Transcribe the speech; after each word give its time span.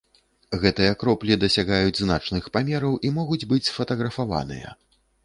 Гэтыя 0.61 0.93
кроплі 1.01 1.35
дасягаюць 1.43 1.99
значных 2.05 2.47
памераў 2.57 2.97
і 3.09 3.13
могуць 3.19 3.47
быць 3.53 3.61
сфатаграфаваныя. 3.69 4.69